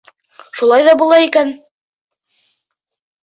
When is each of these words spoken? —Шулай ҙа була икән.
—Шулай 0.59 0.85
ҙа 0.87 0.95
була 1.01 1.19
икән. 1.25 1.51